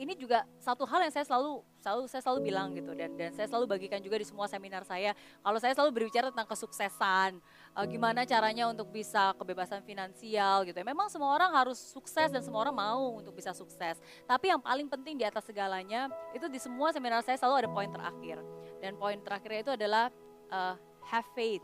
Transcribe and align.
ini 0.00 0.16
juga 0.16 0.48
satu 0.56 0.88
hal 0.88 1.04
yang 1.04 1.12
saya 1.12 1.28
selalu 1.28 1.60
selalu 1.76 2.08
saya 2.08 2.24
selalu 2.24 2.40
bilang 2.48 2.72
gitu 2.72 2.96
dan 2.96 3.12
dan 3.20 3.36
saya 3.36 3.44
selalu 3.52 3.68
bagikan 3.76 4.00
juga 4.00 4.16
di 4.16 4.24
semua 4.24 4.48
seminar 4.48 4.80
saya. 4.88 5.12
Kalau 5.44 5.58
saya 5.60 5.76
selalu 5.76 5.92
berbicara 5.92 6.32
tentang 6.32 6.48
kesuksesan, 6.48 7.36
uh, 7.76 7.84
gimana 7.84 8.24
caranya 8.24 8.72
untuk 8.72 8.88
bisa 8.88 9.36
kebebasan 9.36 9.84
finansial 9.84 10.64
gitu. 10.64 10.80
ya. 10.80 10.84
Memang 10.88 11.12
semua 11.12 11.36
orang 11.36 11.52
harus 11.52 11.76
sukses 11.76 12.32
dan 12.32 12.40
semua 12.40 12.64
orang 12.64 12.72
mau 12.80 13.20
untuk 13.20 13.36
bisa 13.36 13.52
sukses. 13.52 14.00
Tapi 14.24 14.48
yang 14.48 14.64
paling 14.64 14.88
penting 14.88 15.20
di 15.20 15.28
atas 15.28 15.44
segalanya 15.44 16.08
itu 16.32 16.48
di 16.48 16.56
semua 16.56 16.96
seminar 16.96 17.20
saya 17.20 17.36
selalu 17.36 17.68
ada 17.68 17.68
poin 17.68 17.90
terakhir. 17.92 18.40
Dan 18.80 18.96
poin 18.96 19.20
terakhirnya 19.20 19.60
itu 19.68 19.72
adalah 19.76 20.08
uh, 20.48 20.80
have 21.04 21.28
faith 21.36 21.60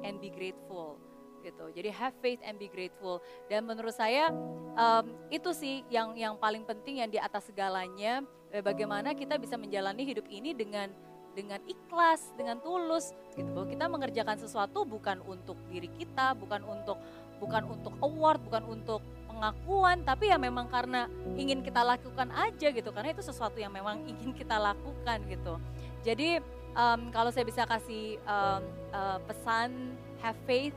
and 0.00 0.16
be 0.16 0.32
grateful 0.32 1.05
gitu. 1.46 1.70
Jadi 1.70 1.88
have 1.94 2.14
faith 2.18 2.42
and 2.42 2.58
be 2.58 2.66
grateful. 2.66 3.22
Dan 3.46 3.62
menurut 3.70 3.94
saya 3.94 4.34
um, 4.74 5.06
itu 5.30 5.54
sih 5.54 5.86
yang 5.86 6.18
yang 6.18 6.34
paling 6.34 6.66
penting 6.66 6.98
yang 6.98 7.10
di 7.10 7.22
atas 7.22 7.46
segalanya. 7.46 8.26
eh, 8.50 8.62
Bagaimana 8.62 9.14
kita 9.14 9.38
bisa 9.38 9.54
menjalani 9.54 10.02
hidup 10.02 10.26
ini 10.26 10.50
dengan 10.50 10.90
dengan 11.36 11.60
ikhlas, 11.68 12.32
dengan 12.34 12.58
tulus 12.64 13.12
gitu. 13.36 13.46
Bahwa 13.52 13.68
kita 13.68 13.84
mengerjakan 13.86 14.36
sesuatu 14.40 14.82
bukan 14.88 15.20
untuk 15.22 15.54
diri 15.70 15.92
kita, 15.94 16.34
bukan 16.34 16.64
untuk 16.64 16.98
bukan 17.36 17.68
untuk 17.68 17.92
award, 18.00 18.40
bukan 18.48 18.64
untuk 18.64 19.04
pengakuan, 19.28 20.00
tapi 20.08 20.32
ya 20.32 20.40
memang 20.40 20.64
karena 20.72 21.04
ingin 21.36 21.60
kita 21.60 21.84
lakukan 21.84 22.32
aja 22.32 22.72
gitu. 22.72 22.88
Karena 22.88 23.12
itu 23.12 23.20
sesuatu 23.20 23.60
yang 23.60 23.68
memang 23.68 24.00
ingin 24.08 24.32
kita 24.32 24.56
lakukan 24.56 25.20
gitu. 25.28 25.60
Jadi 26.00 26.40
um, 26.72 27.12
kalau 27.12 27.28
saya 27.28 27.44
bisa 27.44 27.68
kasih 27.68 28.16
um, 28.24 28.62
uh, 28.96 29.18
pesan 29.28 29.92
have 30.24 30.38
faith 30.48 30.72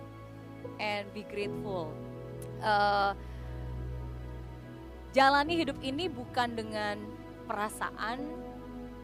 and 0.80 1.08
be 1.12 1.28
grateful. 1.28 1.92
Uh, 2.60 3.16
jalani 5.16 5.60
hidup 5.60 5.78
ini 5.82 6.08
bukan 6.12 6.54
dengan 6.54 7.00
perasaan, 7.50 8.22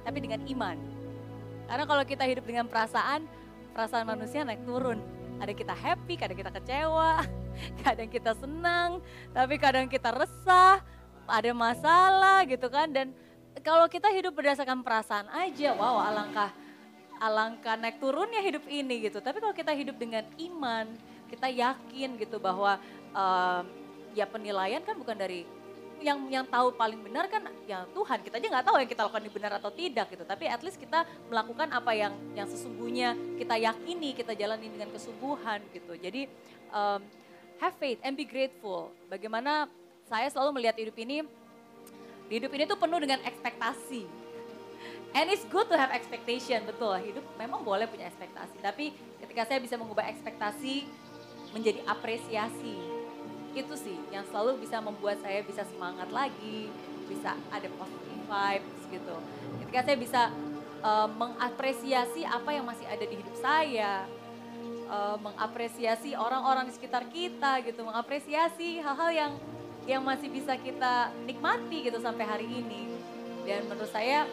tapi 0.05 0.17
dengan 0.21 0.43
iman. 0.45 0.77
Karena 1.65 1.83
kalau 1.89 2.03
kita 2.05 2.23
hidup 2.29 2.45
dengan 2.45 2.69
perasaan, 2.69 3.25
perasaan 3.73 4.05
manusia 4.05 4.45
naik 4.45 4.61
turun. 4.63 5.01
Ada 5.41 5.51
kita 5.51 5.75
happy, 5.75 6.15
kadang 6.15 6.37
kita 6.39 6.51
kecewa, 6.53 7.25
kadang 7.83 8.07
kita 8.07 8.31
senang, 8.37 9.03
tapi 9.35 9.59
kadang 9.59 9.89
kita 9.91 10.13
resah, 10.15 10.79
ada 11.27 11.51
masalah 11.51 12.45
gitu 12.47 12.69
kan. 12.71 12.87
Dan 12.87 13.11
kalau 13.65 13.89
kita 13.91 14.07
hidup 14.13 14.31
berdasarkan 14.31 14.85
perasaan 14.85 15.27
aja, 15.33 15.75
wow 15.75 15.99
alangkah 15.99 16.53
alangkah 17.19 17.79
naik 17.79 17.99
turunnya 17.99 18.43
hidup 18.43 18.63
ini 18.67 19.07
gitu. 19.07 19.19
Tapi 19.23 19.39
kalau 19.39 19.55
kita 19.55 19.71
hidup 19.71 19.95
dengan 19.95 20.23
iman, 20.39 20.85
kita 21.35 21.51
yakin 21.51 22.15
gitu 22.15 22.39
bahwa 22.39 22.79
um, 23.11 23.63
ya 24.15 24.23
penilaian 24.23 24.79
kan 24.79 24.95
bukan 24.95 25.19
dari 25.19 25.43
yang 26.03 26.27
yang 26.27 26.45
tahu 26.47 26.75
paling 26.75 26.99
benar 26.99 27.27
kan 27.31 27.47
ya 27.67 27.87
Tuhan. 27.91 28.19
Kita 28.23 28.35
aja 28.39 28.47
nggak 28.51 28.65
tahu 28.67 28.75
yang 28.79 28.89
kita 28.89 29.01
lakukan 29.07 29.23
ini 29.23 29.31
benar 29.31 29.51
atau 29.59 29.71
tidak 29.71 30.07
gitu. 30.11 30.23
Tapi 30.27 30.45
at 30.47 30.61
least 30.63 30.79
kita 30.79 31.07
melakukan 31.31 31.71
apa 31.71 31.91
yang 31.95 32.13
yang 32.35 32.47
sesungguhnya 32.47 33.15
kita 33.39 33.55
yakini 33.55 34.11
kita 34.11 34.35
jalani 34.35 34.67
dengan 34.67 34.91
kesungguhan 34.91 35.63
gitu. 35.71 35.95
Jadi 35.95 36.27
um, 36.71 36.99
have 37.59 37.75
faith 37.79 37.99
and 38.03 38.19
be 38.19 38.27
grateful. 38.27 38.91
Bagaimana 39.07 39.71
saya 40.05 40.27
selalu 40.27 40.61
melihat 40.61 40.75
hidup 40.75 40.97
ini 40.99 41.23
hidup 42.27 42.51
ini 42.51 42.63
tuh 42.67 42.79
penuh 42.79 42.99
dengan 42.99 43.21
ekspektasi. 43.23 44.03
And 45.15 45.31
it's 45.31 45.47
good 45.47 45.71
to 45.71 45.79
have 45.79 45.95
expectation 45.95 46.67
betul. 46.67 46.91
Hidup 46.99 47.23
memang 47.39 47.63
boleh 47.63 47.87
punya 47.87 48.11
ekspektasi 48.11 48.59
tapi 48.59 48.91
ketika 49.23 49.47
saya 49.47 49.59
bisa 49.63 49.79
mengubah 49.79 50.11
ekspektasi 50.11 50.85
menjadi 51.55 51.79
apresiasi 51.87 52.75
itu 53.55 53.75
sih 53.79 53.95
yang 54.11 54.27
selalu 54.27 54.59
bisa 54.59 54.83
membuat 54.83 55.15
saya 55.23 55.39
bisa 55.47 55.63
semangat 55.63 56.11
lagi, 56.11 56.67
bisa 57.07 57.39
ada 57.47 57.71
positive 57.79 58.23
vibes 58.27 58.81
gitu. 58.91 59.15
Ketika 59.63 59.79
saya 59.87 59.97
bisa 59.97 60.21
uh, 60.83 61.07
mengapresiasi 61.07 62.27
apa 62.27 62.51
yang 62.51 62.67
masih 62.67 62.83
ada 62.83 63.05
di 63.07 63.15
hidup 63.15 63.35
saya, 63.39 64.03
uh, 64.91 65.15
mengapresiasi 65.23 66.19
orang-orang 66.19 66.67
di 66.67 66.73
sekitar 66.75 67.07
kita 67.07 67.63
gitu, 67.63 67.87
mengapresiasi 67.87 68.83
hal-hal 68.83 69.11
yang 69.15 69.31
yang 69.87 70.01
masih 70.03 70.27
bisa 70.27 70.59
kita 70.59 71.15
nikmati 71.23 71.87
gitu 71.87 72.03
sampai 72.03 72.27
hari 72.27 72.47
ini. 72.51 72.91
Dan 73.47 73.63
menurut 73.71 73.87
saya 73.93 74.27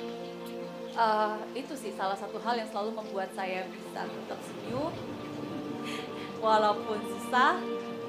uh, 0.98 1.38
itu 1.54 1.78
sih 1.78 1.94
salah 1.94 2.18
satu 2.18 2.42
hal 2.42 2.58
yang 2.58 2.66
selalu 2.74 2.98
membuat 2.98 3.30
saya 3.38 3.68
bisa 3.70 4.02
tetap 4.02 4.41
senyum 4.42 4.91
walaupun 6.42 6.98
susah 7.06 7.54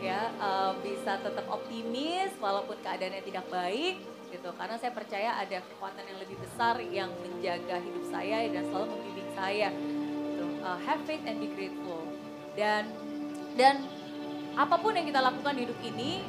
ya 0.01 0.33
uh, 0.41 0.75
bisa 0.83 1.21
tetap 1.21 1.45
optimis 1.47 2.33
walaupun 2.41 2.75
keadaannya 2.81 3.23
tidak 3.23 3.45
baik 3.47 4.03
gitu. 4.33 4.49
Karena 4.57 4.75
saya 4.81 4.91
percaya 4.91 5.37
ada 5.37 5.61
kekuatan 5.61 6.03
yang 6.03 6.19
lebih 6.19 6.37
besar 6.41 6.81
yang 6.81 7.13
menjaga 7.21 7.77
hidup 7.79 8.03
saya 8.09 8.49
dan 8.49 8.65
selalu 8.67 8.97
membimbing 8.97 9.29
saya 9.37 9.69
gitu. 9.71 10.45
uh, 10.65 10.77
have 10.83 10.99
faith 11.05 11.23
and 11.23 11.37
be 11.39 11.47
grateful. 11.53 12.03
Dan 12.57 12.89
dan 13.53 13.85
apa 14.57 14.75
pun 14.81 14.97
yang 14.97 15.05
kita 15.05 15.21
lakukan 15.21 15.53
di 15.53 15.61
hidup 15.69 15.79
ini 15.85 16.25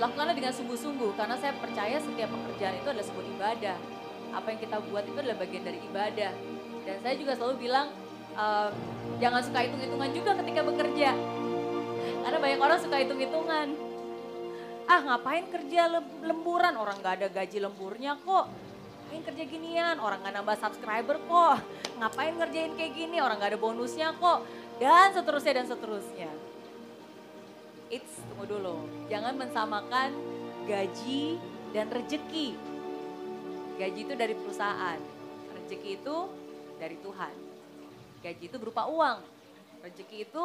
lakukanlah 0.00 0.34
dengan 0.34 0.50
sungguh-sungguh. 0.56 1.12
Karena 1.14 1.36
saya 1.36 1.52
percaya 1.60 2.00
setiap 2.00 2.32
pekerjaan 2.32 2.74
itu 2.80 2.88
adalah 2.88 3.06
sebuah 3.06 3.26
ibadah. 3.36 3.76
Apa 4.32 4.46
yang 4.56 4.60
kita 4.64 4.76
buat 4.88 5.04
itu 5.04 5.18
adalah 5.20 5.38
bagian 5.38 5.62
dari 5.62 5.78
ibadah. 5.84 6.32
Dan 6.88 6.96
saya 7.04 7.14
juga 7.20 7.36
selalu 7.36 7.68
bilang 7.68 7.92
um, 8.38 8.72
jangan 9.18 9.42
suka 9.42 9.66
hitung-hitungan 9.66 10.10
juga 10.14 10.30
ketika 10.38 10.60
bekerja 10.62 11.10
karena 12.28 12.38
banyak 12.44 12.60
orang 12.60 12.78
suka 12.80 12.96
hitung-hitungan. 13.00 13.68
Ah 14.88 15.00
ngapain 15.04 15.44
kerja 15.52 16.00
lemburan, 16.24 16.76
orang 16.80 16.96
gak 17.04 17.20
ada 17.20 17.28
gaji 17.28 17.60
lemburnya 17.60 18.16
kok. 18.20 18.48
Ngapain 18.48 19.24
kerja 19.24 19.44
ginian, 19.48 19.96
orang 20.00 20.20
gak 20.20 20.36
nambah 20.36 20.56
subscriber 20.60 21.16
kok. 21.24 21.56
Ngapain 22.00 22.36
ngerjain 22.36 22.72
kayak 22.76 22.92
gini, 22.96 23.16
orang 23.20 23.40
gak 23.40 23.56
ada 23.56 23.60
bonusnya 23.60 24.12
kok. 24.16 24.44
Dan 24.76 25.12
seterusnya 25.12 25.52
dan 25.60 25.66
seterusnya. 25.68 26.30
It's, 27.88 28.20
tunggu 28.28 28.44
dulu. 28.44 28.76
Jangan 29.08 29.36
mensamakan 29.40 30.12
gaji 30.68 31.40
dan 31.72 31.88
rejeki. 31.88 32.56
Gaji 33.80 34.00
itu 34.04 34.14
dari 34.16 34.36
perusahaan, 34.36 35.00
rejeki 35.56 35.96
itu 35.96 36.16
dari 36.76 36.96
Tuhan. 37.00 37.47
Gaji 38.18 38.44
itu 38.50 38.56
berupa 38.58 38.90
uang, 38.90 39.22
rejeki 39.86 40.26
itu 40.26 40.44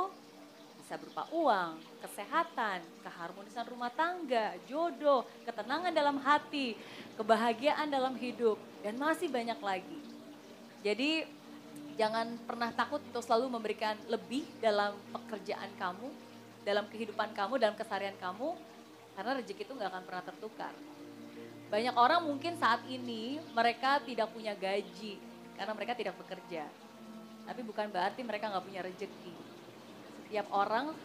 bisa 0.83 0.99
berupa 0.99 1.23
uang, 1.31 1.79
kesehatan, 2.03 2.83
keharmonisan 3.01 3.65
rumah 3.65 3.89
tangga, 3.95 4.53
jodoh, 4.67 5.23
ketenangan 5.47 5.95
dalam 5.95 6.19
hati, 6.19 6.75
kebahagiaan 7.15 7.87
dalam 7.87 8.13
hidup, 8.19 8.59
dan 8.83 8.99
masih 8.99 9.31
banyak 9.31 9.57
lagi. 9.63 9.99
Jadi 10.83 11.23
jangan 11.95 12.35
pernah 12.43 12.69
takut 12.75 12.99
untuk 12.99 13.23
selalu 13.23 13.47
memberikan 13.47 13.95
lebih 14.11 14.43
dalam 14.59 14.93
pekerjaan 15.15 15.71
kamu, 15.79 16.11
dalam 16.67 16.85
kehidupan 16.91 17.31
kamu, 17.31 17.53
dalam 17.63 17.75
keseharian 17.79 18.19
kamu, 18.19 18.51
karena 19.15 19.31
rezeki 19.39 19.63
itu 19.63 19.73
nggak 19.73 19.89
akan 19.89 20.03
pernah 20.03 20.23
tertukar. 20.25 20.73
Banyak 21.71 21.95
orang 21.97 22.21
mungkin 22.27 22.53
saat 22.59 22.85
ini 22.85 23.41
mereka 23.55 23.97
tidak 24.03 24.29
punya 24.29 24.53
gaji 24.53 25.17
karena 25.57 25.73
mereka 25.73 25.97
tidak 25.97 26.13
bekerja. 26.21 26.69
Tapi 27.43 27.61
bukan 27.61 27.91
berarti 27.91 28.23
mereka 28.23 28.47
nggak 28.49 28.65
punya 28.65 28.81
rezeki 28.83 29.53
setiap 30.33 30.49
orang 30.49 30.97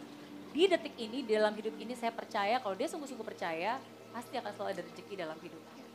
di 0.49 0.65
detik 0.65 0.97
ini, 0.97 1.21
dalam 1.21 1.53
hidup 1.53 1.77
ini 1.77 1.93
saya 1.93 2.09
percaya 2.09 2.57
kalau 2.57 2.73
dia 2.73 2.89
sungguh-sungguh 2.89 3.21
percaya, 3.21 3.77
pasti 4.09 4.41
akan 4.41 4.57
selalu 4.57 4.69
ada 4.73 4.81
rezeki 4.89 5.13
dalam 5.21 5.37
hidupnya. 5.37 5.85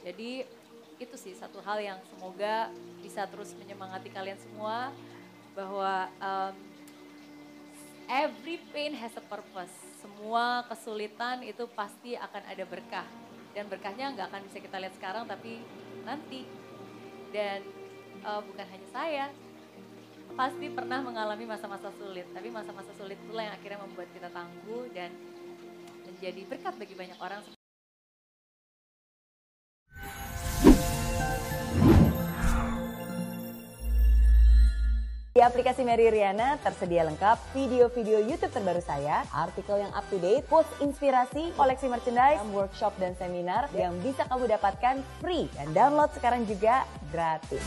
Jadi 0.00 0.48
itu 0.96 1.16
sih 1.20 1.36
satu 1.36 1.60
hal 1.60 1.84
yang 1.84 2.00
semoga 2.08 2.72
bisa 3.04 3.28
terus 3.28 3.52
menyemangati 3.52 4.08
kalian 4.08 4.40
semua 4.40 4.96
bahwa 5.52 6.08
um, 6.24 6.56
every 8.08 8.56
pain 8.72 8.96
has 8.96 9.12
a 9.12 9.24
purpose. 9.28 9.76
Semua 10.00 10.64
kesulitan 10.64 11.44
itu 11.44 11.68
pasti 11.76 12.16
akan 12.16 12.48
ada 12.48 12.64
berkah. 12.64 13.04
Dan 13.52 13.68
berkahnya 13.68 14.08
nggak 14.16 14.32
akan 14.32 14.40
bisa 14.48 14.56
kita 14.64 14.80
lihat 14.80 14.96
sekarang 14.96 15.28
tapi 15.28 15.60
nanti. 16.08 16.48
Dan 17.28 17.60
uh, 18.24 18.40
bukan 18.40 18.64
hanya 18.72 18.88
saya, 18.88 19.28
pasti 20.34 20.66
pernah 20.66 20.98
mengalami 21.00 21.46
masa-masa 21.46 21.94
sulit. 21.94 22.26
Tapi 22.34 22.50
masa-masa 22.50 22.90
sulit 22.98 23.18
itulah 23.22 23.46
yang 23.46 23.54
akhirnya 23.54 23.78
membuat 23.86 24.08
kita 24.10 24.28
tangguh 24.34 24.90
dan 24.90 25.10
menjadi 26.04 26.42
berkat 26.50 26.74
bagi 26.74 26.94
banyak 26.98 27.18
orang. 27.22 27.40
Di 35.34 35.42
aplikasi 35.42 35.82
Mary 35.82 36.06
Riana 36.14 36.62
tersedia 36.62 37.02
lengkap 37.10 37.58
video-video 37.58 38.22
YouTube 38.22 38.54
terbaru 38.54 38.78
saya, 38.78 39.26
artikel 39.34 39.82
yang 39.82 39.90
up 39.90 40.06
to 40.06 40.14
date, 40.22 40.46
post 40.46 40.70
inspirasi, 40.78 41.50
koleksi 41.58 41.90
merchandise, 41.90 42.38
workshop 42.54 42.94
dan 43.02 43.18
seminar 43.18 43.66
yang 43.74 43.98
bisa 43.98 44.22
kamu 44.30 44.46
dapatkan 44.54 45.02
free 45.18 45.50
dan 45.58 45.74
download 45.74 46.14
sekarang 46.14 46.46
juga 46.46 46.86
gratis. 47.10 47.66